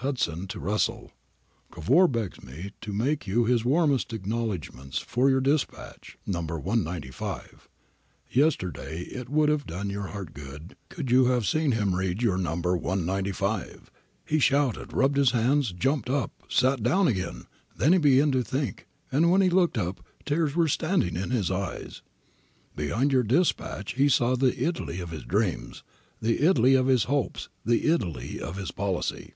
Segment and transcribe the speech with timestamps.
[0.00, 1.12] Hudson to Russell.'
[1.72, 4.98] Cavour begs me to make to you his warmest acknowledg I 314 APPENDIX A merits
[4.98, 6.40] for your dispatch No.
[6.40, 7.68] 195....
[8.30, 12.36] Yesterday it would have done your heart good could you have seen him read your
[12.36, 12.50] No.
[12.52, 13.90] 195.
[14.26, 17.44] He shouted, rubbed his hands, jumped up, sat down again,
[17.74, 21.50] then he began to think, and when he looked up tears were standing in his
[21.50, 22.02] eyes.
[22.76, 25.82] Behind your dispatch he saw the Italy of his dreams,
[26.20, 29.32] the Italy of his hopes, the Italy of his policy.'